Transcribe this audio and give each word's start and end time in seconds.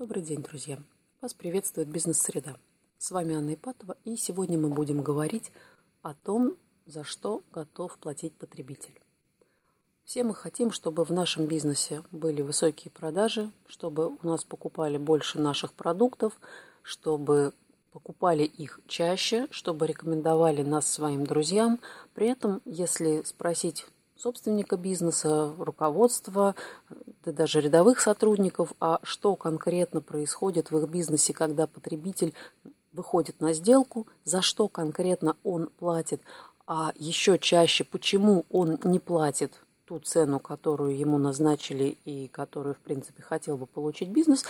Добрый 0.00 0.22
день, 0.22 0.42
друзья! 0.42 0.78
Вас 1.20 1.34
приветствует 1.34 1.88
бизнес-среда. 1.88 2.56
С 2.96 3.10
вами 3.10 3.34
Анна 3.34 3.52
Ипатова, 3.52 3.98
и 4.06 4.16
сегодня 4.16 4.58
мы 4.58 4.70
будем 4.70 5.02
говорить 5.02 5.52
о 6.00 6.14
том, 6.14 6.56
за 6.86 7.04
что 7.04 7.42
готов 7.52 7.98
платить 7.98 8.32
потребитель. 8.32 8.98
Все 10.04 10.24
мы 10.24 10.34
хотим, 10.34 10.70
чтобы 10.70 11.04
в 11.04 11.10
нашем 11.12 11.44
бизнесе 11.44 12.02
были 12.12 12.40
высокие 12.40 12.90
продажи, 12.90 13.52
чтобы 13.66 14.06
у 14.06 14.26
нас 14.26 14.42
покупали 14.42 14.96
больше 14.96 15.38
наших 15.38 15.74
продуктов, 15.74 16.32
чтобы 16.80 17.52
покупали 17.92 18.44
их 18.44 18.80
чаще, 18.86 19.48
чтобы 19.50 19.86
рекомендовали 19.86 20.62
нас 20.62 20.90
своим 20.90 21.26
друзьям. 21.26 21.78
При 22.14 22.26
этом, 22.26 22.62
если 22.64 23.20
спросить 23.24 23.84
собственника 24.20 24.76
бизнеса, 24.76 25.54
руководства, 25.58 26.54
да 27.24 27.32
даже 27.32 27.60
рядовых 27.60 28.00
сотрудников, 28.00 28.74
а 28.78 29.00
что 29.02 29.34
конкретно 29.34 30.00
происходит 30.02 30.70
в 30.70 30.78
их 30.78 30.88
бизнесе, 30.88 31.32
когда 31.32 31.66
потребитель 31.66 32.34
выходит 32.92 33.40
на 33.40 33.54
сделку, 33.54 34.06
за 34.24 34.42
что 34.42 34.68
конкретно 34.68 35.36
он 35.42 35.68
платит, 35.78 36.20
а 36.66 36.92
еще 36.96 37.38
чаще, 37.38 37.84
почему 37.84 38.44
он 38.50 38.78
не 38.84 38.98
платит 38.98 39.52
ту 39.86 39.98
цену, 39.98 40.38
которую 40.38 40.96
ему 40.96 41.18
назначили 41.18 41.96
и 42.04 42.28
которую, 42.28 42.74
в 42.74 42.78
принципе, 42.78 43.22
хотел 43.22 43.56
бы 43.56 43.66
получить 43.66 44.10
бизнес, 44.10 44.44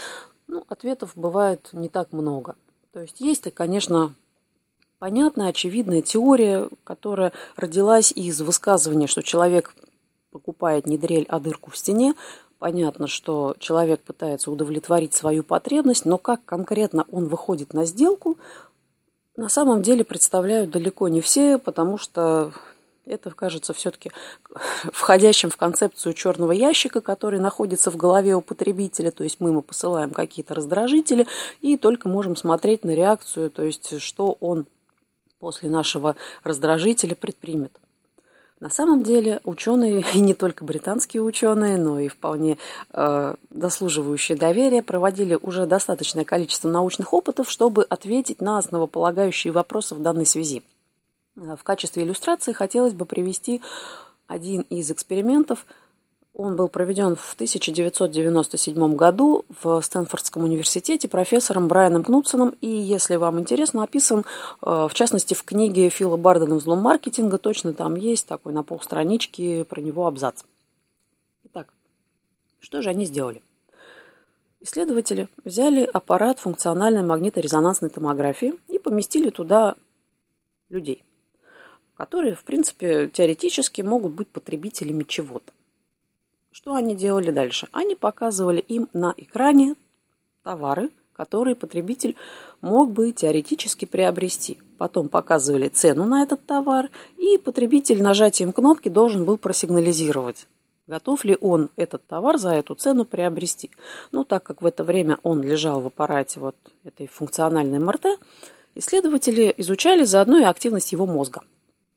ну, 0.48 0.64
ответов 0.68 1.12
бывает 1.14 1.70
не 1.72 1.88
так 1.88 2.12
много. 2.12 2.56
То 2.92 3.00
есть 3.00 3.20
есть, 3.20 3.54
конечно, 3.54 4.14
понятная, 5.00 5.48
очевидная 5.48 6.02
теория, 6.02 6.68
которая 6.84 7.32
родилась 7.56 8.12
из 8.12 8.40
высказывания, 8.40 9.08
что 9.08 9.22
человек 9.22 9.74
покупает 10.30 10.86
не 10.86 10.96
дрель, 10.98 11.26
а 11.28 11.40
дырку 11.40 11.72
в 11.72 11.76
стене. 11.76 12.14
Понятно, 12.60 13.08
что 13.08 13.56
человек 13.58 14.02
пытается 14.02 14.50
удовлетворить 14.50 15.14
свою 15.14 15.42
потребность, 15.42 16.04
но 16.04 16.18
как 16.18 16.44
конкретно 16.44 17.06
он 17.10 17.26
выходит 17.26 17.72
на 17.72 17.86
сделку, 17.86 18.36
на 19.36 19.48
самом 19.48 19.80
деле 19.80 20.04
представляют 20.04 20.70
далеко 20.70 21.08
не 21.08 21.22
все, 21.22 21.56
потому 21.56 21.96
что 21.96 22.52
это 23.06 23.30
кажется 23.30 23.72
все-таки 23.72 24.12
входящим 24.92 25.48
в 25.48 25.56
концепцию 25.56 26.12
черного 26.12 26.52
ящика, 26.52 27.00
который 27.00 27.40
находится 27.40 27.90
в 27.90 27.96
голове 27.96 28.36
у 28.36 28.42
потребителя. 28.42 29.10
То 29.10 29.24
есть 29.24 29.40
мы 29.40 29.48
ему 29.48 29.62
посылаем 29.62 30.10
какие-то 30.10 30.54
раздражители 30.54 31.26
и 31.62 31.78
только 31.78 32.10
можем 32.10 32.36
смотреть 32.36 32.84
на 32.84 32.94
реакцию, 32.94 33.50
то 33.50 33.62
есть 33.62 33.98
что 34.02 34.36
он 34.40 34.66
после 35.40 35.68
нашего 35.68 36.14
раздражителя 36.44 37.16
предпримет. 37.16 37.72
На 38.60 38.68
самом 38.68 39.02
деле 39.02 39.40
ученые, 39.44 40.04
и 40.14 40.20
не 40.20 40.34
только 40.34 40.64
британские 40.64 41.22
ученые, 41.22 41.78
но 41.78 41.98
и 41.98 42.08
вполне 42.08 42.58
э, 42.92 43.34
заслуживающие 43.50 44.36
доверия, 44.36 44.82
проводили 44.82 45.36
уже 45.40 45.66
достаточное 45.66 46.24
количество 46.24 46.68
научных 46.68 47.12
опытов, 47.12 47.50
чтобы 47.50 47.84
ответить 47.84 48.40
на 48.40 48.58
основополагающие 48.58 49.52
вопросы 49.52 49.94
в 49.94 50.02
данной 50.02 50.26
связи. 50.26 50.62
Э, 51.36 51.56
в 51.58 51.64
качестве 51.64 52.04
иллюстрации 52.04 52.52
хотелось 52.52 52.92
бы 52.92 53.06
привести 53.06 53.62
один 54.28 54.60
из 54.68 54.90
экспериментов– 54.90 55.66
он 56.34 56.56
был 56.56 56.68
проведен 56.68 57.16
в 57.16 57.34
1997 57.34 58.94
году 58.94 59.44
в 59.62 59.80
Стэнфордском 59.80 60.44
университете 60.44 61.08
профессором 61.08 61.68
Брайаном 61.68 62.04
Кнутсоном. 62.04 62.54
И, 62.60 62.68
если 62.68 63.16
вам 63.16 63.40
интересно, 63.40 63.82
описан, 63.82 64.20
э, 64.20 64.24
в 64.62 64.94
частности, 64.94 65.34
в 65.34 65.42
книге 65.42 65.88
Фила 65.90 66.16
Бардена 66.16 66.56
«Взлом 66.56 66.80
маркетинга». 66.80 67.38
Точно 67.38 67.74
там 67.74 67.96
есть 67.96 68.26
такой 68.26 68.52
на 68.52 68.62
полстранички 68.62 69.64
про 69.64 69.80
него 69.80 70.06
абзац. 70.06 70.44
Итак, 71.44 71.72
что 72.60 72.80
же 72.80 72.90
они 72.90 73.04
сделали? 73.04 73.42
Исследователи 74.60 75.28
взяли 75.44 75.82
аппарат 75.84 76.38
функциональной 76.38 77.02
магниторезонансной 77.02 77.88
томографии 77.88 78.54
и 78.68 78.78
поместили 78.78 79.30
туда 79.30 79.74
людей, 80.68 81.02
которые, 81.96 82.34
в 82.34 82.44
принципе, 82.44 83.08
теоретически 83.08 83.82
могут 83.82 84.12
быть 84.12 84.28
потребителями 84.28 85.02
чего-то. 85.02 85.52
Что 86.52 86.74
они 86.74 86.96
делали 86.96 87.30
дальше? 87.30 87.68
Они 87.72 87.94
показывали 87.94 88.60
им 88.60 88.88
на 88.92 89.14
экране 89.16 89.76
товары, 90.42 90.90
которые 91.12 91.54
потребитель 91.54 92.16
мог 92.60 92.90
бы 92.90 93.12
теоретически 93.12 93.84
приобрести. 93.84 94.58
Потом 94.78 95.08
показывали 95.08 95.68
цену 95.68 96.06
на 96.06 96.22
этот 96.22 96.44
товар, 96.46 96.90
и 97.18 97.38
потребитель 97.38 98.02
нажатием 98.02 98.52
кнопки 98.52 98.88
должен 98.88 99.24
был 99.24 99.36
просигнализировать, 99.36 100.48
готов 100.86 101.24
ли 101.24 101.36
он 101.40 101.68
этот 101.76 102.06
товар 102.06 102.38
за 102.38 102.50
эту 102.54 102.74
цену 102.74 103.04
приобрести. 103.04 103.70
Ну, 104.10 104.24
так 104.24 104.42
как 104.42 104.62
в 104.62 104.66
это 104.66 104.82
время 104.82 105.18
он 105.22 105.42
лежал 105.42 105.80
в 105.80 105.86
аппарате 105.86 106.40
вот 106.40 106.56
этой 106.82 107.06
функциональной 107.06 107.78
МРТ, 107.78 108.18
исследователи 108.74 109.54
изучали 109.58 110.04
заодно 110.04 110.38
и 110.38 110.44
активность 110.44 110.92
его 110.92 111.06
мозга. 111.06 111.42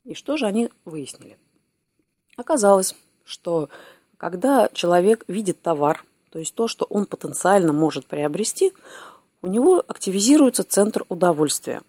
И 0.03 0.13
что 0.13 0.37
же 0.37 0.45
они 0.45 0.69
выяснили? 0.83 1.37
Оказалось, 2.35 2.95
что 3.23 3.69
когда 4.23 4.69
человек 4.71 5.25
видит 5.27 5.61
товар, 5.61 6.05
то 6.29 6.39
есть 6.39 6.55
то, 6.55 6.69
что 6.69 6.85
он 6.85 7.05
потенциально 7.05 7.73
может 7.73 8.05
приобрести, 8.05 8.71
у 9.41 9.47
него 9.47 9.83
активизируется 9.85 10.63
центр 10.63 11.03
удовольствия. 11.09 11.81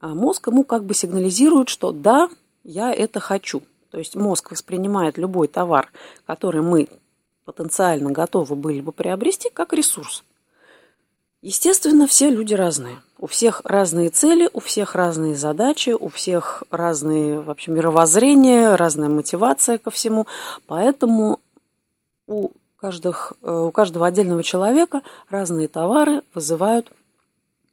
А 0.00 0.14
мозг 0.14 0.46
ему 0.46 0.64
как 0.64 0.86
бы 0.86 0.94
сигнализирует, 0.94 1.68
что 1.68 1.92
да, 1.92 2.30
я 2.62 2.94
это 2.94 3.20
хочу. 3.20 3.60
То 3.90 3.98
есть 3.98 4.16
мозг 4.16 4.52
воспринимает 4.52 5.18
любой 5.18 5.48
товар, 5.48 5.92
который 6.24 6.62
мы 6.62 6.88
потенциально 7.44 8.10
готовы 8.10 8.56
были 8.56 8.80
бы 8.80 8.92
приобрести, 8.92 9.50
как 9.50 9.74
ресурс. 9.74 10.24
Естественно, 11.44 12.06
все 12.06 12.30
люди 12.30 12.54
разные. 12.54 13.02
У 13.18 13.26
всех 13.26 13.60
разные 13.64 14.08
цели, 14.08 14.48
у 14.54 14.60
всех 14.60 14.94
разные 14.94 15.36
задачи, 15.36 15.90
у 15.90 16.08
всех 16.08 16.62
разные 16.70 17.38
вообще 17.38 17.70
мировоззрения, 17.70 18.76
разная 18.76 19.10
мотивация 19.10 19.76
ко 19.76 19.90
всему. 19.90 20.26
Поэтому 20.66 21.40
у, 22.26 22.48
каждых, 22.76 23.34
э, 23.42 23.54
у 23.54 23.70
каждого 23.72 24.06
отдельного 24.06 24.42
человека 24.42 25.02
разные 25.28 25.68
товары 25.68 26.22
вызывают 26.32 26.90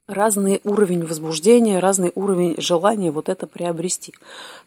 разный 0.06 0.60
уровень 0.66 1.06
возбуждения, 1.06 1.80
разный 1.80 2.12
уровень 2.14 2.56
желания 2.58 3.10
вот 3.10 3.30
это 3.30 3.48
приобрести. 3.48 4.14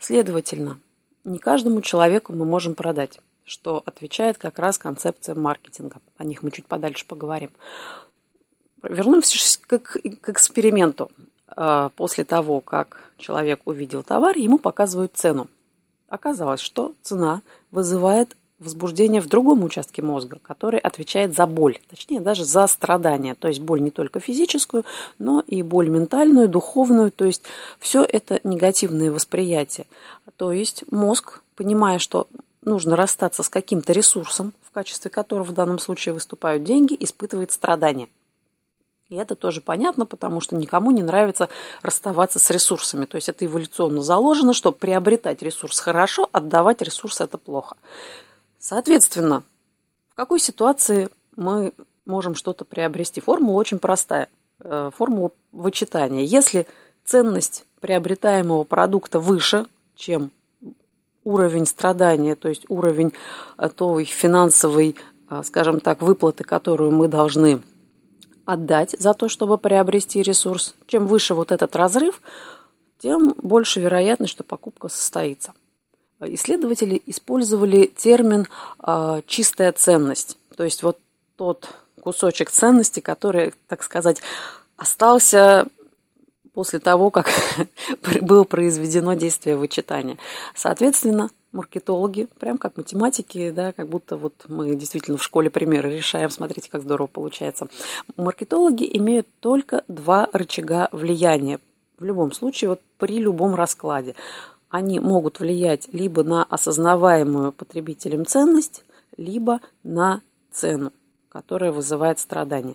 Следовательно, 0.01 0.79
не 1.25 1.39
каждому 1.39 1.83
человеку 1.83 2.33
мы 2.33 2.47
можем 2.47 2.75
продать, 2.75 3.21
что 3.45 3.83
отвечает 3.85 4.39
как 4.39 4.59
раз 4.59 4.79
концепция 4.79 5.35
маркетинга. 5.35 5.99
О 6.17 6.25
них 6.25 6.43
мы 6.43 6.51
чуть 6.51 6.65
подальше 6.65 7.05
поговорим. 7.07 7.51
Вернемся 8.89 9.59
к, 9.67 9.79
к 9.79 10.29
эксперименту. 10.29 11.11
А, 11.57 11.91
после 11.91 12.25
того, 12.25 12.61
как 12.61 13.11
человек 13.17 13.61
увидел 13.65 14.03
товар, 14.03 14.37
ему 14.37 14.59
показывают 14.59 15.13
цену. 15.15 15.49
Оказалось, 16.09 16.61
что 16.61 16.95
цена 17.03 17.43
вызывает 17.71 18.37
возбуждение 18.59 19.21
в 19.21 19.29
другом 19.29 19.65
участке 19.65 20.03
мозга, 20.03 20.39
который 20.43 20.79
отвечает 20.79 21.35
за 21.35 21.47
боль, 21.47 21.79
точнее 21.89 22.21
даже 22.21 22.45
за 22.45 22.67
страдания. 22.67 23.35
То 23.35 23.49
есть 23.49 23.61
боль 23.61 23.83
не 23.83 23.91
только 23.91 24.21
физическую, 24.21 24.85
но 25.19 25.43
и 25.47 25.63
боль 25.63 25.89
ментальную, 25.89 26.49
духовную. 26.49 27.11
То 27.11 27.25
есть 27.25 27.43
все 27.79 28.03
это 28.05 28.41
негативные 28.45 29.11
восприятия. 29.11 29.87
То 30.37 30.53
есть 30.53 30.85
мозг, 30.91 31.43
понимая, 31.57 31.99
что 31.99 32.27
нужно 32.63 32.97
расстаться 32.97 33.43
с 33.43 33.49
каким-то 33.49 33.93
ресурсом, 33.93 34.53
в 34.63 34.71
качестве 34.71 35.11
которого 35.11 35.45
в 35.45 35.53
данном 35.53 35.79
случае 35.79 36.15
выступают 36.15 36.65
деньги, 36.65 36.97
испытывает 36.99 37.53
страдания. 37.53 38.09
И 39.09 39.17
это 39.17 39.35
тоже 39.35 39.61
понятно, 39.61 40.07
потому 40.07 40.41
что 40.41 40.57
никому 40.57 40.91
не 40.91 41.03
нравится 41.03 41.49
расставаться 41.83 42.39
с 42.39 42.51
ресурсами. 42.51 43.05
То 43.05 43.17
есть 43.17 43.29
это 43.29 43.45
эволюционно 43.45 44.03
заложено, 44.03 44.55
что 44.55 44.73
приобретать 44.73 45.43
ресурс 45.43 45.79
хорошо, 45.79 46.29
отдавать 46.33 46.81
ресурс 46.81 47.21
это 47.21 47.37
плохо. 47.37 47.77
Соответственно, 48.59 49.43
в 50.11 50.15
какой 50.15 50.41
ситуации 50.41 51.11
мы 51.37 51.75
можем 52.07 52.35
что-то 52.35 52.65
приобрести? 52.65 53.21
Формула 53.21 53.59
очень 53.59 53.79
простая. 53.79 54.29
Э, 54.61 54.91
формула 54.97 55.33
вычитания. 55.53 56.23
Если 56.23 56.67
ценность 57.05 57.67
приобретаемого 57.81 58.65
продукта 58.65 59.21
выше, 59.21 59.67
чем 59.97 60.31
уровень 61.25 61.67
страдания, 61.67 62.37
то 62.37 62.49
есть 62.49 62.65
уровень 62.69 63.13
э, 63.59 63.69
той 63.69 64.05
финансовой, 64.05 64.97
э, 65.29 65.43
скажем 65.45 65.81
так, 65.81 66.01
выплаты, 66.01 66.45
которую 66.45 66.93
мы 66.93 67.09
должны 67.09 67.61
отдать 68.47 68.95
за 68.99 69.15
то, 69.15 69.29
чтобы 69.29 69.59
приобрести 69.59 70.23
ресурс, 70.23 70.75
чем 70.87 71.07
выше 71.07 71.35
вот 71.35 71.53
этот 71.53 71.75
разрыв, 71.77 72.21
тем 72.99 73.35
больше 73.43 73.81
вероятность, 73.81 74.33
что 74.33 74.45
покупка 74.45 74.89
состоится. 74.89 75.53
Исследователи 76.21 77.03
использовали 77.07 77.87
термин 77.87 78.47
э, 78.87 79.23
«чистая 79.27 79.73
ценность». 79.73 80.39
То 80.57 80.65
есть 80.65 80.83
вот 80.83 80.99
тот 81.37 81.69
кусочек 82.01 82.51
ценности, 82.51 83.01
который, 83.01 83.55
так 83.69 83.83
сказать, 83.83 84.23
остался 84.77 85.67
после 86.53 86.79
того, 86.79 87.11
как 87.11 87.29
было 88.23 88.45
произведено 88.45 89.15
действие 89.15 89.57
вычитания. 89.57 90.19
Соответственно, 90.55 91.31
маркетологи, 91.55 92.29
прям 92.39 92.59
как 92.59 92.77
математики, 92.77 93.51
да, 93.51 93.73
как 93.73 93.89
будто 93.89 94.17
вот 94.17 94.35
мы 94.49 94.75
действительно 94.75 95.17
в 95.17 95.23
школе 95.23 95.49
примеры 95.49 95.97
решаем, 95.97 96.29
смотрите, 96.29 96.71
как 96.71 96.83
здорово 96.83 97.07
получается. 97.07 97.69
Маркетологи 98.17 98.89
имеют 98.99 99.27
только 99.41 99.85
два 99.89 100.29
рычага 100.33 100.89
влияния. 100.93 101.61
В 101.99 102.05
любом 102.05 102.33
случае, 102.33 102.71
вот 102.71 102.81
при 102.99 103.19
любом 103.19 103.55
раскладе. 103.55 104.15
Они 104.69 104.99
могут 104.99 105.39
влиять 105.39 105.89
либо 105.93 106.25
на 106.25 106.43
осознаваемую 106.43 107.53
потребителем 107.53 108.27
ценность, 108.27 108.85
либо 109.17 109.61
на 109.85 110.21
цену, 110.51 110.93
которая 111.29 111.71
вызывает 111.71 112.19
страдания. 112.19 112.75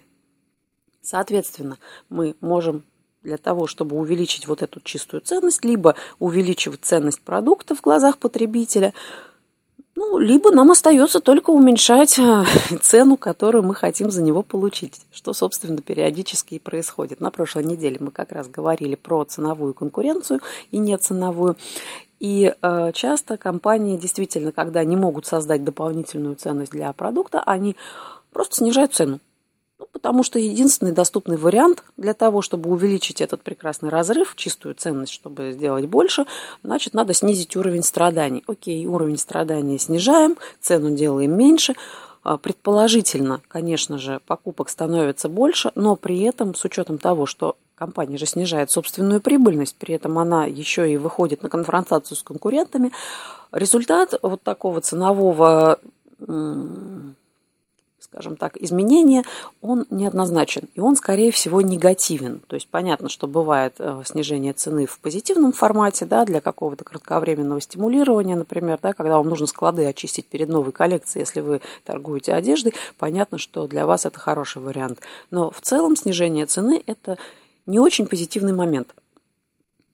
Соответственно, 1.01 1.77
мы 2.07 2.35
можем 2.39 2.83
для 3.21 3.37
того, 3.37 3.67
чтобы 3.67 3.97
увеличить 3.97 4.47
вот 4.47 4.61
эту 4.61 4.79
чистую 4.81 5.21
ценность, 5.21 5.65
либо 5.65 5.95
увеличивать 6.19 6.81
ценность 6.83 7.21
продукта 7.21 7.75
в 7.75 7.81
глазах 7.81 8.17
потребителя, 8.17 8.93
ну, 9.95 10.17
либо 10.17 10.51
нам 10.51 10.71
остается 10.71 11.19
только 11.19 11.49
уменьшать 11.49 12.17
э, 12.19 12.45
цену, 12.81 13.17
которую 13.17 13.65
мы 13.65 13.75
хотим 13.75 14.11
за 14.11 14.21
него 14.21 14.43
получить, 14.43 15.01
что, 15.11 15.33
собственно, 15.33 15.81
периодически 15.81 16.53
и 16.53 16.59
происходит. 16.59 17.19
На 17.19 17.31
прошлой 17.31 17.65
неделе 17.65 17.97
мы 17.99 18.11
как 18.11 18.31
раз 18.31 18.47
говорили 18.47 18.95
про 18.95 19.25
ценовую 19.25 19.73
конкуренцию 19.73 20.39
и 20.71 20.77
неценовую. 20.77 21.57
И 22.21 22.53
э, 22.61 22.91
часто 22.93 23.35
компании 23.35 23.97
действительно, 23.97 24.53
когда 24.53 24.85
не 24.85 24.95
могут 24.95 25.25
создать 25.25 25.65
дополнительную 25.65 26.35
ценность 26.35 26.71
для 26.71 26.93
продукта, 26.93 27.43
они 27.45 27.75
просто 28.31 28.55
снижают 28.55 28.93
цену. 28.93 29.19
Ну, 29.79 29.87
потому 29.93 30.23
что 30.23 30.39
единственный 30.39 30.91
доступный 30.91 31.37
вариант 31.37 31.83
для 31.95 32.13
того, 32.13 32.41
чтобы 32.41 32.69
увеличить 32.69 33.21
этот 33.21 33.41
прекрасный 33.41 33.89
разрыв, 33.89 34.35
чистую 34.35 34.75
ценность, 34.75 35.13
чтобы 35.13 35.53
сделать 35.53 35.85
больше, 35.85 36.25
значит, 36.63 36.93
надо 36.93 37.13
снизить 37.13 37.55
уровень 37.55 37.83
страданий. 37.83 38.43
Окей, 38.45 38.85
уровень 38.85 39.17
страданий 39.17 39.79
снижаем, 39.79 40.35
цену 40.59 40.91
делаем 40.91 41.35
меньше. 41.37 41.75
А, 42.23 42.37
предположительно, 42.37 43.39
конечно 43.47 43.97
же, 43.97 44.19
покупок 44.27 44.67
становится 44.67 45.29
больше, 45.29 45.71
но 45.75 45.95
при 45.95 46.19
этом, 46.23 46.55
с 46.55 46.65
учетом 46.65 46.97
того, 46.97 47.25
что 47.25 47.55
компания 47.75 48.17
же 48.17 48.25
снижает 48.25 48.69
собственную 48.69 49.21
прибыльность, 49.21 49.77
при 49.79 49.95
этом 49.95 50.19
она 50.19 50.45
еще 50.45 50.91
и 50.91 50.97
выходит 50.97 51.41
на 51.41 51.47
конфронтацию 51.47 52.17
с 52.17 52.23
конкурентами, 52.23 52.91
результат 53.53 54.15
вот 54.21 54.41
такого 54.43 54.81
ценового 54.81 55.79
скажем 57.99 58.35
так, 58.35 58.57
изменения, 58.57 59.23
он 59.61 59.85
неоднозначен, 59.89 60.69
и 60.73 60.79
он, 60.79 60.95
скорее 60.95 61.31
всего, 61.31 61.61
негативен. 61.61 62.41
То 62.47 62.55
есть 62.55 62.67
понятно, 62.67 63.09
что 63.09 63.27
бывает 63.27 63.75
э, 63.79 64.01
снижение 64.05 64.53
цены 64.53 64.85
в 64.85 64.99
позитивном 64.99 65.51
формате, 65.51 66.05
да, 66.05 66.25
для 66.25 66.41
какого-то 66.41 66.83
кратковременного 66.83 67.61
стимулирования, 67.61 68.35
например, 68.35 68.79
да, 68.81 68.93
когда 68.93 69.17
вам 69.17 69.29
нужно 69.29 69.47
склады 69.47 69.85
очистить 69.85 70.25
перед 70.27 70.49
новой 70.49 70.71
коллекцией, 70.71 71.21
если 71.21 71.41
вы 71.41 71.61
торгуете 71.83 72.33
одеждой, 72.33 72.73
понятно, 72.97 73.37
что 73.37 73.67
для 73.67 73.85
вас 73.85 74.05
это 74.05 74.19
хороший 74.19 74.61
вариант. 74.61 75.01
Но 75.31 75.51
в 75.51 75.61
целом 75.61 75.95
снижение 75.95 76.45
цены– 76.45 76.81
это 76.85 77.17
не 77.65 77.79
очень 77.79 78.07
позитивный 78.07 78.53
момент. 78.53 78.95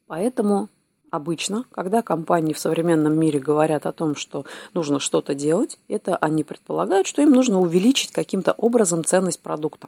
Поэтому 0.08 0.70
Обычно, 1.16 1.64
когда 1.72 2.02
компании 2.02 2.52
в 2.52 2.60
современном 2.60 3.18
мире 3.18 3.40
говорят 3.40 3.86
о 3.86 3.94
том, 3.94 4.18
что 4.18 4.44
нужно 4.74 5.00
что-то 5.00 5.34
делать, 5.34 5.80
это 5.88 6.18
они 6.18 6.44
предполагают, 6.44 7.08
что 7.08 7.22
им 7.22 7.32
нужно 7.32 7.62
увеличить 7.62 8.12
каким-то 8.12 8.52
образом 8.52 9.06
ценность 9.06 9.40
продукта. 9.40 9.88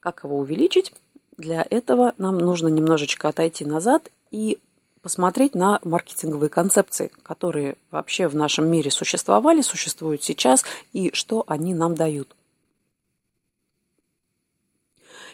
Как 0.00 0.24
его 0.24 0.38
увеличить? 0.38 0.94
Для 1.36 1.62
этого 1.68 2.14
нам 2.16 2.38
нужно 2.38 2.68
немножечко 2.68 3.28
отойти 3.28 3.66
назад 3.66 4.10
и 4.30 4.58
посмотреть 5.02 5.54
на 5.54 5.78
маркетинговые 5.84 6.48
концепции, 6.48 7.12
которые 7.22 7.76
вообще 7.90 8.28
в 8.28 8.34
нашем 8.34 8.66
мире 8.66 8.90
существовали, 8.90 9.60
существуют 9.60 10.24
сейчас, 10.24 10.64
и 10.94 11.10
что 11.12 11.44
они 11.46 11.74
нам 11.74 11.94
дают. 11.94 12.34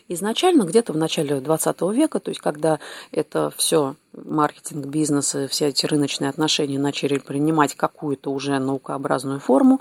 Изначально, 0.08 0.64
где-то 0.64 0.92
в 0.92 0.96
начале 0.96 1.40
20 1.40 1.80
века, 1.92 2.20
то 2.20 2.30
есть 2.30 2.40
когда 2.40 2.78
это 3.10 3.50
все 3.56 3.96
маркетинг, 4.12 4.86
бизнес, 4.86 5.34
все 5.48 5.68
эти 5.68 5.86
рыночные 5.86 6.28
отношения 6.28 6.78
начали 6.78 7.18
принимать 7.18 7.74
какую-то 7.74 8.30
уже 8.30 8.58
наукообразную 8.58 9.40
форму, 9.40 9.80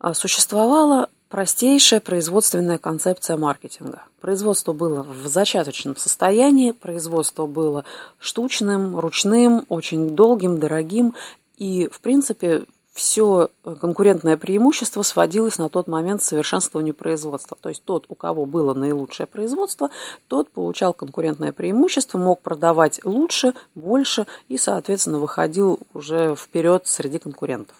а, 0.00 0.12
существовала 0.12 1.08
простейшая 1.28 2.00
производственная 2.00 2.78
концепция 2.78 3.36
маркетинга. 3.36 4.02
Производство 4.20 4.72
было 4.72 5.02
в 5.02 5.26
зачаточном 5.26 5.96
состоянии, 5.96 6.72
производство 6.72 7.46
было 7.46 7.84
штучным, 8.18 8.98
ручным, 8.98 9.66
очень 9.68 10.10
долгим, 10.10 10.58
дорогим. 10.58 11.14
И, 11.56 11.88
в 11.90 12.00
принципе, 12.00 12.64
все 12.94 13.50
конкурентное 13.80 14.36
преимущество 14.36 15.02
сводилось 15.02 15.58
на 15.58 15.68
тот 15.68 15.88
момент 15.88 16.20
к 16.20 16.24
совершенствованию 16.24 16.94
производства. 16.94 17.58
То 17.60 17.68
есть 17.68 17.82
тот, 17.84 18.06
у 18.08 18.14
кого 18.14 18.46
было 18.46 18.72
наилучшее 18.72 19.26
производство, 19.26 19.90
тот 20.28 20.48
получал 20.50 20.94
конкурентное 20.94 21.52
преимущество, 21.52 22.18
мог 22.18 22.40
продавать 22.40 23.04
лучше, 23.04 23.54
больше 23.74 24.26
и, 24.48 24.56
соответственно, 24.56 25.18
выходил 25.18 25.80
уже 25.92 26.36
вперед 26.36 26.86
среди 26.86 27.18
конкурентов. 27.18 27.76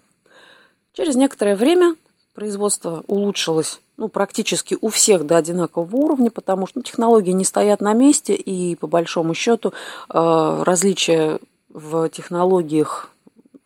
Через 0.92 1.14
некоторое 1.14 1.54
время 1.54 1.94
производство 2.34 3.04
улучшилось 3.06 3.80
ну, 3.96 4.08
практически 4.08 4.76
у 4.80 4.88
всех 4.88 5.24
до 5.26 5.36
одинакового 5.36 5.94
уровня, 5.94 6.32
потому 6.32 6.66
что 6.66 6.80
ну, 6.80 6.82
технологии 6.82 7.30
не 7.30 7.44
стоят 7.44 7.80
на 7.80 7.92
месте, 7.92 8.34
и 8.34 8.74
по 8.74 8.88
большому 8.88 9.34
счету 9.34 9.72
э, 10.08 10.62
различия 10.64 11.38
в 11.68 12.08
технологиях 12.08 13.13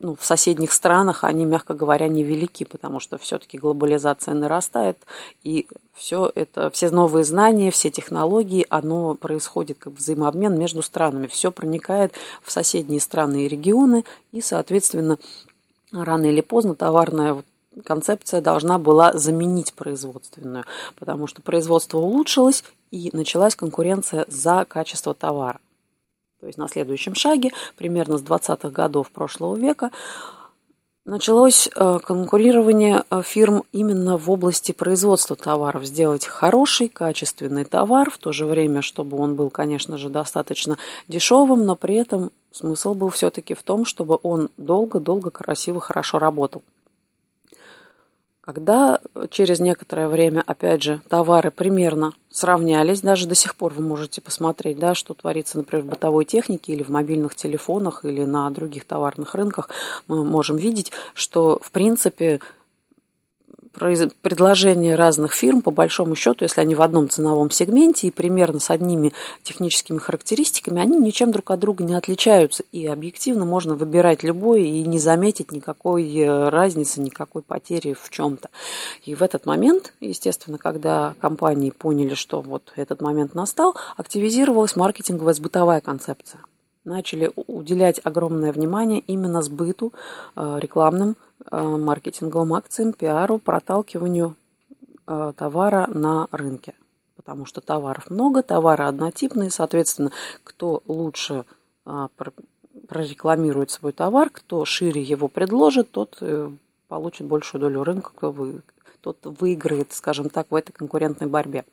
ну, 0.00 0.14
в 0.14 0.24
соседних 0.24 0.72
странах 0.72 1.24
они, 1.24 1.44
мягко 1.44 1.74
говоря, 1.74 2.06
невелики, 2.06 2.64
потому 2.64 3.00
что 3.00 3.18
все-таки 3.18 3.58
глобализация 3.58 4.34
нарастает, 4.34 4.96
и 5.42 5.66
все 5.94 6.30
это, 6.34 6.70
все 6.70 6.90
новые 6.90 7.24
знания, 7.24 7.72
все 7.72 7.90
технологии, 7.90 8.64
оно 8.68 9.14
происходит 9.14 9.78
как 9.78 9.94
взаимообмен 9.94 10.56
между 10.56 10.82
странами. 10.82 11.26
Все 11.26 11.50
проникает 11.50 12.12
в 12.42 12.52
соседние 12.52 13.00
страны 13.00 13.46
и 13.46 13.48
регионы, 13.48 14.04
и, 14.30 14.40
соответственно, 14.40 15.18
рано 15.92 16.26
или 16.26 16.42
поздно 16.42 16.76
товарная 16.76 17.42
концепция 17.84 18.40
должна 18.40 18.78
была 18.78 19.12
заменить 19.14 19.74
производственную, 19.74 20.64
потому 20.96 21.26
что 21.26 21.42
производство 21.42 21.98
улучшилось, 21.98 22.62
и 22.90 23.10
началась 23.12 23.56
конкуренция 23.56 24.24
за 24.28 24.64
качество 24.64 25.12
товара. 25.12 25.60
То 26.40 26.46
есть 26.46 26.58
на 26.58 26.68
следующем 26.68 27.14
шаге, 27.14 27.52
примерно 27.76 28.18
с 28.18 28.22
20-х 28.22 28.70
годов 28.70 29.10
прошлого 29.10 29.56
века, 29.56 29.90
началось 31.04 31.68
э, 31.74 31.98
конкурирование 32.04 33.02
э, 33.10 33.22
фирм 33.24 33.64
именно 33.72 34.18
в 34.18 34.30
области 34.30 34.72
производства 34.72 35.34
товаров. 35.34 35.84
Сделать 35.84 36.26
хороший, 36.26 36.88
качественный 36.88 37.64
товар, 37.64 38.10
в 38.10 38.18
то 38.18 38.32
же 38.32 38.46
время, 38.46 38.82
чтобы 38.82 39.18
он 39.18 39.34
был, 39.34 39.50
конечно 39.50 39.98
же, 39.98 40.10
достаточно 40.10 40.78
дешевым, 41.08 41.64
но 41.64 41.74
при 41.74 41.96
этом 41.96 42.30
смысл 42.52 42.94
был 42.94 43.08
все-таки 43.08 43.54
в 43.54 43.62
том, 43.62 43.84
чтобы 43.84 44.18
он 44.22 44.50
долго-долго, 44.58 45.30
красиво, 45.30 45.80
хорошо 45.80 46.18
работал. 46.18 46.62
Когда 48.48 49.00
через 49.28 49.60
некоторое 49.60 50.08
время, 50.08 50.42
опять 50.46 50.82
же, 50.82 51.02
товары 51.10 51.50
примерно 51.50 52.14
сравнялись, 52.30 53.02
даже 53.02 53.28
до 53.28 53.34
сих 53.34 53.54
пор 53.54 53.74
вы 53.74 53.82
можете 53.82 54.22
посмотреть, 54.22 54.78
да, 54.78 54.94
что 54.94 55.12
творится, 55.12 55.58
например, 55.58 55.84
в 55.84 55.88
бытовой 55.90 56.24
технике 56.24 56.72
или 56.72 56.82
в 56.82 56.88
мобильных 56.88 57.34
телефонах 57.34 58.06
или 58.06 58.24
на 58.24 58.48
других 58.48 58.86
товарных 58.86 59.34
рынках, 59.34 59.68
мы 60.06 60.24
можем 60.24 60.56
видеть, 60.56 60.92
что, 61.12 61.60
в 61.62 61.70
принципе, 61.70 62.40
предложения 63.78 64.94
разных 64.94 65.32
фирм, 65.32 65.62
по 65.62 65.70
большому 65.70 66.14
счету, 66.14 66.44
если 66.44 66.60
они 66.60 66.74
в 66.74 66.82
одном 66.82 67.08
ценовом 67.08 67.50
сегменте 67.50 68.08
и 68.08 68.10
примерно 68.10 68.60
с 68.60 68.70
одними 68.70 69.12
техническими 69.42 69.98
характеристиками, 69.98 70.80
они 70.80 70.98
ничем 70.98 71.30
друг 71.30 71.50
от 71.50 71.60
друга 71.60 71.84
не 71.84 71.94
отличаются. 71.94 72.64
И 72.72 72.86
объективно 72.86 73.44
можно 73.44 73.74
выбирать 73.74 74.22
любой 74.22 74.64
и 74.64 74.82
не 74.84 74.98
заметить 74.98 75.52
никакой 75.52 76.12
э, 76.16 76.48
разницы, 76.48 77.00
никакой 77.00 77.42
потери 77.42 77.96
в 78.00 78.10
чем-то. 78.10 78.50
И 79.04 79.14
в 79.14 79.22
этот 79.22 79.46
момент, 79.46 79.94
естественно, 80.00 80.58
когда 80.58 81.14
компании 81.20 81.70
поняли, 81.70 82.14
что 82.14 82.40
вот 82.40 82.72
этот 82.76 83.00
момент 83.00 83.34
настал, 83.34 83.76
активизировалась 83.96 84.76
маркетинговая 84.76 85.34
сбытовая 85.34 85.80
концепция 85.80 86.40
начали 86.88 87.30
уделять 87.36 88.00
огромное 88.02 88.52
внимание 88.52 89.00
именно 89.00 89.42
сбыту, 89.42 89.92
э, 90.34 90.58
рекламным, 90.60 91.16
э, 91.50 91.62
маркетинговым 91.62 92.54
акциям, 92.54 92.92
пиару, 92.92 93.38
проталкиванию 93.38 94.34
э, 95.06 95.32
товара 95.36 95.86
на 95.86 96.26
рынке. 96.32 96.74
Потому 97.16 97.46
что 97.46 97.60
товаров 97.60 98.10
много, 98.10 98.42
товары 98.42 98.84
однотипные, 98.84 99.50
соответственно, 99.50 100.10
кто 100.44 100.82
лучше 100.86 101.44
прорекламирует 102.88 103.70
свой 103.70 103.92
товар, 103.92 104.28
кто 104.30 104.64
шире 104.64 105.02
его 105.02 105.28
предложит, 105.28 105.90
тот 105.90 106.22
получит 106.88 107.26
большую 107.26 107.62
долю 107.62 107.82
рынка, 107.84 108.10
кто 108.14 108.30
вы, 108.30 108.60
тот 109.00 109.18
выиграет, 109.22 109.92
скажем 109.92 110.28
так, 110.28 110.50
в 110.50 110.54
этой 110.54 110.72
конкурентной 110.72 111.26
борьбе. 111.26 111.64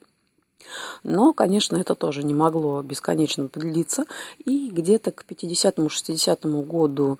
Но, 1.04 1.34
конечно, 1.34 1.78
это 1.78 1.96
тоже 1.96 2.24
не 2.24 2.34
могло 2.34 2.82
бесконечно 2.82 3.50
длиться. 3.54 4.06
И 4.44 4.70
где-то 4.70 5.12
к 5.12 5.26
50-60 5.28 6.64
году 6.64 7.20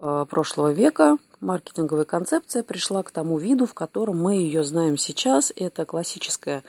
э, 0.00 0.26
прошлого 0.28 0.72
века 0.72 1.18
маркетинговая 1.40 2.04
концепция 2.04 2.62
пришла 2.62 3.02
к 3.02 3.10
тому 3.10 3.38
виду, 3.38 3.66
в 3.66 3.74
котором 3.74 4.20
мы 4.20 4.36
ее 4.36 4.64
знаем 4.64 4.96
сейчас. 4.96 5.52
Это 5.54 5.84
классическая 5.84 6.64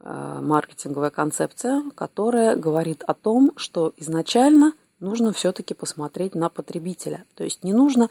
э, 0.00 0.38
маркетинговая 0.42 1.10
концепция, 1.10 1.82
которая 1.94 2.56
говорит 2.56 3.04
о 3.06 3.14
том, 3.14 3.52
что 3.56 3.92
изначально 3.96 4.72
нужно 5.00 5.32
все-таки 5.32 5.74
посмотреть 5.74 6.34
на 6.34 6.48
потребителя. 6.48 7.24
То 7.34 7.44
есть 7.44 7.64
не 7.64 7.72
нужно 7.72 8.10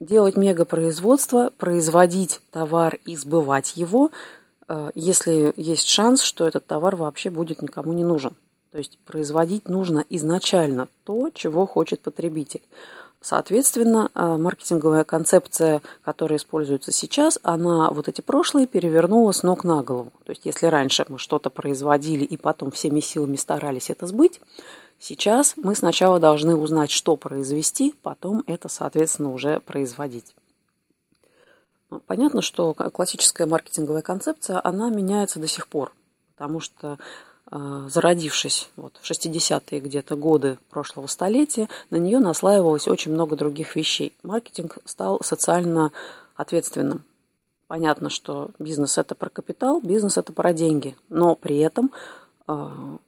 делать 0.00 0.36
мегапроизводство, 0.36 1.52
производить 1.56 2.40
товар 2.50 2.98
и 3.04 3.16
сбывать 3.16 3.76
его, 3.76 4.10
если 4.94 5.52
есть 5.56 5.88
шанс, 5.88 6.22
что 6.22 6.46
этот 6.46 6.66
товар 6.66 6.96
вообще 6.96 7.30
будет 7.30 7.62
никому 7.62 7.92
не 7.92 8.04
нужен. 8.04 8.36
То 8.70 8.78
есть 8.78 8.98
производить 9.06 9.68
нужно 9.68 10.04
изначально 10.10 10.88
то, 11.04 11.30
чего 11.30 11.66
хочет 11.66 12.00
потребитель. 12.00 12.62
Соответственно, 13.20 14.10
э, 14.14 14.36
маркетинговая 14.36 15.02
концепция, 15.02 15.82
которая 16.04 16.38
используется 16.38 16.92
сейчас, 16.92 17.38
она 17.42 17.90
вот 17.90 18.08
эти 18.08 18.20
прошлые 18.20 18.68
перевернула 18.68 19.32
с 19.32 19.42
ног 19.42 19.64
на 19.64 19.82
голову. 19.82 20.12
То 20.24 20.30
есть 20.30 20.42
если 20.44 20.66
раньше 20.66 21.04
мы 21.08 21.18
что-то 21.18 21.50
производили 21.50 22.24
и 22.24 22.36
потом 22.36 22.70
всеми 22.70 23.00
силами 23.00 23.34
старались 23.34 23.90
это 23.90 24.06
сбыть, 24.06 24.40
сейчас 25.00 25.54
мы 25.56 25.74
сначала 25.74 26.20
должны 26.20 26.54
узнать, 26.54 26.92
что 26.92 27.16
произвести, 27.16 27.92
потом 28.02 28.44
это, 28.46 28.68
соответственно, 28.68 29.32
уже 29.32 29.58
производить. 29.60 30.36
Ну, 31.90 32.00
понятно, 32.00 32.42
что 32.42 32.74
классическая 32.74 33.46
маркетинговая 33.46 34.02
концепция, 34.02 34.60
она 34.62 34.90
меняется 34.90 35.38
до 35.38 35.46
сих 35.46 35.68
пор, 35.68 35.92
потому 36.34 36.60
что 36.60 36.98
а, 37.50 37.88
зародившись 37.88 38.68
вот, 38.76 38.98
в 39.00 39.10
60-е 39.10 39.80
где-то 39.80 40.16
годы 40.16 40.58
прошлого 40.68 41.06
столетия, 41.06 41.68
на 41.88 41.96
нее 41.96 42.18
наслаивалось 42.18 42.86
очень 42.88 43.12
много 43.12 43.36
других 43.36 43.74
вещей. 43.74 44.14
Маркетинг 44.22 44.78
стал 44.84 45.20
социально 45.22 45.92
ответственным. 46.36 47.04
Понятно, 47.66 48.10
что 48.10 48.50
бизнес 48.58 48.98
это 48.98 49.14
про 49.14 49.30
капитал, 49.30 49.80
бизнес 49.80 50.18
это 50.18 50.32
про 50.32 50.52
деньги, 50.52 50.94
но 51.08 51.36
при 51.36 51.58
этом 51.58 51.90
а, 52.46 52.98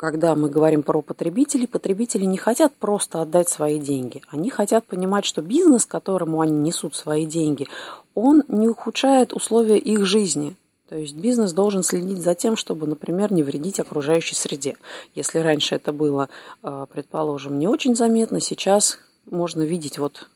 когда 0.00 0.34
мы 0.34 0.48
говорим 0.48 0.82
про 0.82 1.02
потребителей, 1.02 1.66
потребители 1.66 2.24
не 2.24 2.38
хотят 2.38 2.74
просто 2.74 3.20
отдать 3.20 3.50
свои 3.50 3.78
деньги. 3.78 4.22
Они 4.30 4.48
хотят 4.48 4.86
понимать, 4.86 5.26
что 5.26 5.42
бизнес, 5.42 5.84
которому 5.84 6.40
они 6.40 6.56
несут 6.56 6.94
свои 6.94 7.26
деньги, 7.26 7.68
он 8.14 8.42
не 8.48 8.66
ухудшает 8.66 9.34
условия 9.34 9.76
их 9.76 10.06
жизни. 10.06 10.56
То 10.88 10.96
есть 10.96 11.14
бизнес 11.14 11.52
должен 11.52 11.82
следить 11.82 12.22
за 12.22 12.34
тем, 12.34 12.56
чтобы, 12.56 12.86
например, 12.86 13.30
не 13.30 13.42
вредить 13.42 13.78
окружающей 13.78 14.34
среде. 14.34 14.78
Если 15.14 15.38
раньше 15.38 15.74
это 15.74 15.92
было, 15.92 16.30
э, 16.62 16.86
предположим, 16.90 17.58
не 17.58 17.68
очень 17.68 17.94
заметно, 17.94 18.40
сейчас 18.40 18.98
можно 19.30 19.60
видеть 19.60 19.98
вот 19.98 20.30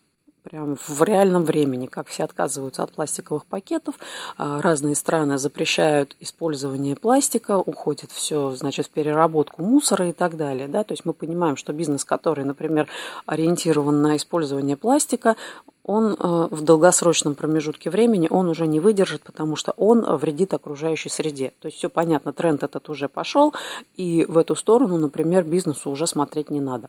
прям 0.44 0.76
в 0.76 1.02
реальном 1.02 1.44
времени, 1.44 1.86
как 1.86 2.08
все 2.08 2.24
отказываются 2.24 2.82
от 2.82 2.92
пластиковых 2.92 3.46
пакетов. 3.46 3.96
А, 4.36 4.60
разные 4.60 4.94
страны 4.94 5.38
запрещают 5.38 6.14
использование 6.20 6.94
пластика, 6.94 7.58
уходит 7.58 8.12
все, 8.12 8.50
значит, 8.50 8.86
в 8.86 8.90
переработку 8.90 9.62
мусора 9.62 10.08
и 10.08 10.12
так 10.12 10.36
далее. 10.36 10.68
Да? 10.68 10.84
То 10.84 10.92
есть 10.92 11.04
мы 11.04 11.14
понимаем, 11.14 11.56
что 11.56 11.72
бизнес, 11.72 12.04
который, 12.04 12.44
например, 12.44 12.88
ориентирован 13.26 14.02
на 14.02 14.16
использование 14.16 14.76
пластика, 14.76 15.36
он 15.82 16.12
э, 16.12 16.48
в 16.50 16.62
долгосрочном 16.62 17.34
промежутке 17.34 17.90
времени 17.90 18.28
он 18.30 18.48
уже 18.48 18.66
не 18.66 18.80
выдержит, 18.80 19.22
потому 19.22 19.56
что 19.56 19.72
он 19.72 20.02
вредит 20.16 20.54
окружающей 20.54 21.08
среде. 21.08 21.52
То 21.60 21.66
есть 21.66 21.78
все 21.78 21.88
понятно, 21.88 22.32
тренд 22.32 22.62
этот 22.62 22.88
уже 22.88 23.08
пошел, 23.08 23.54
и 23.96 24.24
в 24.26 24.38
эту 24.38 24.56
сторону, 24.56 24.98
например, 24.98 25.44
бизнесу 25.44 25.90
уже 25.90 26.06
смотреть 26.06 26.50
не 26.50 26.60
надо. 26.60 26.88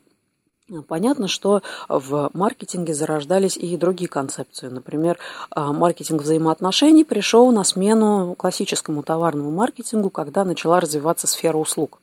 Понятно, 0.87 1.27
что 1.27 1.61
в 1.87 2.31
маркетинге 2.33 2.95
зарождались 2.95 3.55
и 3.55 3.77
другие 3.77 4.09
концепции. 4.09 4.67
Например, 4.67 5.19
э, 5.55 5.61
маркетинг 5.61 6.23
взаимоотношений 6.23 7.03
пришел 7.03 7.51
на 7.51 7.63
смену 7.63 8.33
классическому 8.35 9.03
товарному 9.03 9.51
маркетингу, 9.51 10.09
когда 10.09 10.43
начала 10.43 10.79
развиваться 10.79 11.27
сфера 11.27 11.57
услуг. 11.57 11.99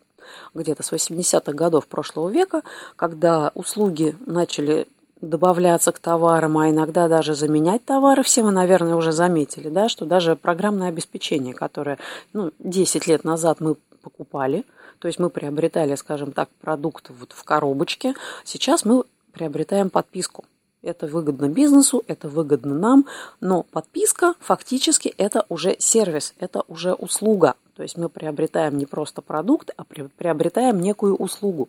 Где-то 0.55 0.85
с 0.85 0.93
80-х 0.93 1.53
годов 1.53 1.89
прошлого 1.89 2.29
века, 2.29 2.63
когда 2.95 3.51
услуги 3.55 4.17
начали 4.27 4.87
добавляться 5.21 5.91
к 5.91 5.99
товарам, 5.99 6.57
а 6.59 6.71
иногда 6.71 7.09
даже 7.09 7.35
заменять 7.35 7.85
товары. 7.85 8.23
Все 8.23 8.45
мы, 8.45 8.53
наверное, 8.53 8.95
уже 8.95 9.11
заметили, 9.11 9.71
да, 9.71 9.89
что 9.89 10.05
даже 10.05 10.37
программное 10.37 10.89
обеспечение, 10.89 11.55
которое 11.55 11.99
ну, 12.33 12.53
10 12.61 13.09
лет 13.09 13.25
назад 13.25 13.59
мы 13.61 13.75
покупали, 14.03 14.65
то 15.03 15.09
есть 15.09 15.19
мы 15.19 15.31
приобретали, 15.31 15.97
скажем 15.97 16.31
так, 16.31 16.49
продукт 16.61 17.11
вот 17.11 17.33
в 17.33 17.43
коробочке, 17.43 18.15
сейчас 18.45 18.85
мы 18.85 19.03
приобретаем 19.33 19.91
подписку. 19.91 20.45
Это 20.81 21.09
выгодно 21.09 21.49
бизнесу, 21.49 22.05
это 22.07 22.29
выгодно 22.29 22.77
нам, 22.77 23.07
но 23.41 23.65
подписка 23.65 24.35
фактически 24.39 25.13
это 25.19 25.45
уже 25.49 25.75
сервис, 25.81 26.35
это 26.39 26.63
уже 26.69 26.95
услуга. 26.95 27.57
То 27.75 27.83
есть 27.83 27.97
мы 27.97 28.09
приобретаем 28.09 28.79
не 28.79 28.87
просто 28.87 29.23
продукт, 29.23 29.71
а 29.77 29.83
приобретаем 29.83 30.81
некую 30.81 31.17
услугу. 31.17 31.69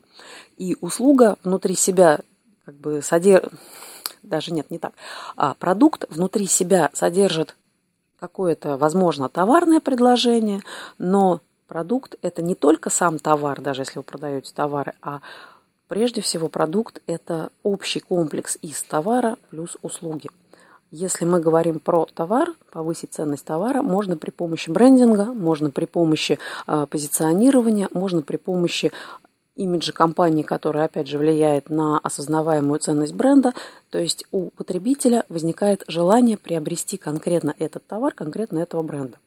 И 0.57 0.77
услуга 0.79 1.37
внутри 1.43 1.73
себя 1.73 2.19
как 2.65 2.75
бы 2.75 3.01
содержит, 3.01 3.51
даже 4.21 4.53
нет, 4.53 4.69
не 4.69 4.77
так, 4.77 4.93
а 5.37 5.55
продукт 5.55 6.05
внутри 6.07 6.45
себя 6.45 6.91
содержит 6.93 7.55
какое-то, 8.19 8.77
возможно, 8.77 9.27
товарное 9.27 9.79
предложение, 9.79 10.61
но 10.99 11.41
продукт 11.67 12.15
это 12.22 12.41
не 12.41 12.55
только 12.55 12.89
сам 12.89 13.20
товар, 13.20 13.62
даже 13.62 13.82
если 13.82 14.00
вы 14.00 14.03
продаете 14.03 14.53
товары, 14.53 14.93
а 15.01 15.22
прежде 15.88 16.22
всего 16.22 16.50
продукт 16.50 17.01
это 17.08 17.50
общий 17.63 18.00
комплекс 18.00 18.58
из 18.62 18.82
товара 18.84 19.38
плюс 19.50 19.77
услуги. 19.82 20.29
Если 20.91 21.25
мы 21.25 21.39
говорим 21.39 21.79
про 21.79 22.05
товар, 22.05 22.53
повысить 22.72 23.13
ценность 23.13 23.46
товара 23.46 23.82
можно 23.82 24.15
при 24.15 24.29
помощи 24.29 24.70
брендинга, 24.70 25.25
можно 25.25 25.72
при 25.72 25.86
помощи 25.86 26.38
э, 26.67 26.86
позиционирования, 26.88 27.89
можно 27.93 28.22
при 28.22 28.38
помощи 28.38 28.91
имиджа 29.55 29.91
компании, 29.91 30.43
которая, 30.43 30.86
опять 30.86 31.08
же, 31.08 31.17
влияет 31.17 31.70
на 31.70 31.98
осознаваемую 32.00 32.79
ценность 32.79 33.13
бренда. 33.13 33.53
То 33.89 34.00
есть 34.00 34.25
у 34.32 34.50
потребителя 34.51 35.25
возникает 35.29 35.84
желание 35.88 36.38
приобрести 36.38 36.98
конкретно 36.98 37.55
этот 37.58 37.86
товар, 37.88 38.13
конкретно 38.13 38.60
этого 38.60 38.84
бренда. 38.84 39.17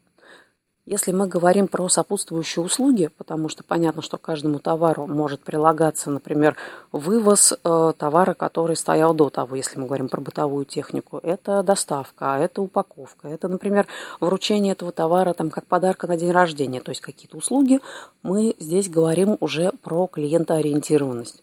Если 0.87 1.11
мы 1.11 1.26
говорим 1.26 1.66
про 1.66 1.88
сопутствующие 1.88 2.64
услуги, 2.64 3.11
потому 3.19 3.49
что 3.49 3.64
понятно, 3.64 4.02
что 4.02 4.19
каждому 4.19 4.61
товару 4.61 5.09
может 5.09 5.40
прилагаться, 5.40 6.12
например, 6.12 6.57
вывоз 6.93 7.52
э, 7.52 7.93
товара, 7.99 8.35
который 8.35 8.76
стоял 8.76 9.12
до 9.12 9.28
того, 9.28 9.57
если 9.57 9.81
мы 9.81 9.87
говорим 9.87 10.09
про 10.09 10.21
бытовую 10.21 10.64
технику, 10.64 11.19
это 11.25 11.64
доставка, 11.64 12.37
это 12.38 12.62
упаковка, 12.62 13.26
это, 13.26 13.49
например, 13.49 13.88
вручение 14.21 14.75
этого 14.75 14.93
товара 14.93 15.33
там, 15.33 15.50
как 15.50 15.66
подарка 15.66 16.07
на 16.07 16.16
день 16.16 16.31
рождения, 16.31 16.81
то 16.81 16.93
есть 16.93 17.00
какие-то 17.00 17.37
услуги, 17.37 17.81
мы 18.23 18.55
здесь 18.61 18.88
говорим 18.88 19.37
уже 19.40 19.73
про 19.83 20.07
клиентоориентированность. 20.07 21.43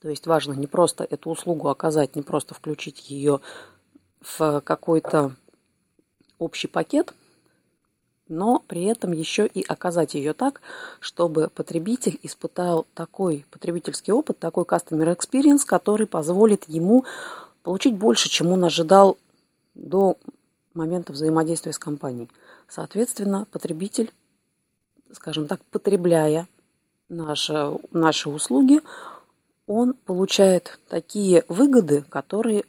То 0.00 0.08
есть 0.08 0.26
важно 0.26 0.54
не 0.54 0.66
просто 0.66 1.04
эту 1.04 1.28
услугу 1.28 1.68
оказать, 1.68 2.16
не 2.16 2.22
просто 2.22 2.54
включить 2.54 3.10
ее 3.10 3.40
в 4.22 4.62
какой-то 4.62 5.32
общий 6.38 6.66
пакет– 6.66 7.12
но 8.28 8.62
при 8.66 8.84
этом 8.84 9.12
еще 9.12 9.46
и 9.46 9.62
оказать 9.62 10.14
ее 10.14 10.32
так, 10.32 10.60
чтобы 11.00 11.50
потребитель 11.54 12.18
испытал 12.22 12.86
такой 12.94 13.44
потребительский 13.50 14.12
опыт, 14.12 14.38
такой 14.38 14.64
customer 14.64 15.16
experience, 15.16 15.64
который 15.66 16.06
позволит 16.06 16.68
ему 16.68 17.04
получить 17.62 17.96
больше, 17.96 18.28
чем 18.28 18.48
он 18.48 18.64
ожидал 18.64 19.18
до 19.74 20.16
момента 20.72 21.12
взаимодействия 21.12 21.72
с 21.72 21.78
компанией. 21.78 22.30
Соответственно, 22.68 23.46
потребитель, 23.50 24.12
скажем 25.12 25.46
так, 25.46 25.60
потребляя 25.70 26.48
наши, 27.08 27.78
наши 27.92 28.28
услуги, 28.28 28.80
он 29.66 29.94
получает 29.94 30.78
такие 30.88 31.44
выгоды, 31.48 32.04
которые 32.08 32.64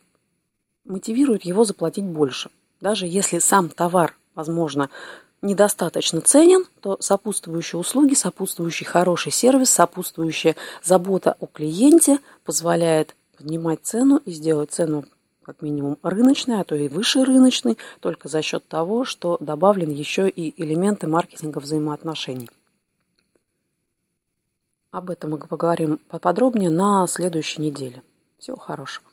мотивируют 0.85 1.43
его 1.43 1.63
заплатить 1.63 2.05
больше. 2.05 2.49
Даже 2.79 3.07
если 3.07 3.39
сам 3.39 3.69
товар, 3.69 4.15
возможно, 4.35 4.89
недостаточно 5.45 6.21
ценен, 6.21 6.65
то 6.81 6.97
сопутствующие 6.99 7.79
услуги, 7.79 8.13
сопутствующий 8.13 8.85
хороший 8.85 9.31
сервис, 9.31 9.69
сопутствующая 9.69 10.55
забота 10.83 11.37
о 11.39 11.45
клиенте 11.45 12.19
позволяет 12.43 13.15
поднимать 13.37 13.79
цену 13.83 14.17
и 14.25 14.31
сделать 14.31 14.71
цену 14.71 15.05
как 15.43 15.61
минимум 15.61 15.97
рыночной, 16.01 16.59
а 16.59 16.63
то 16.63 16.75
и 16.75 16.87
выше 16.87 17.23
рыночной, 17.23 17.77
только 17.99 18.27
за 18.27 18.41
счет 18.41 18.67
того, 18.67 19.05
что 19.05 19.37
добавлен 19.39 19.91
еще 19.91 20.27
и 20.27 20.59
элементы 20.61 21.07
маркетинга 21.07 21.59
взаимоотношений. 21.59 22.49
Об 24.89 25.09
этом 25.09 25.31
мы 25.31 25.37
поговорим 25.37 25.99
поподробнее 26.09 26.71
на 26.71 27.05
следующей 27.05 27.61
неделе. 27.61 28.01
Всего 28.39 28.57
хорошего. 28.57 29.05